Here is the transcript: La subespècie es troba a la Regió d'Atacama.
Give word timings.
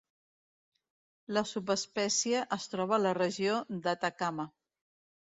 La 1.37 1.43
subespècie 1.49 2.39
es 2.57 2.65
troba 2.71 2.97
a 2.97 2.99
la 3.03 3.13
Regió 3.19 3.59
d'Atacama. 3.85 4.47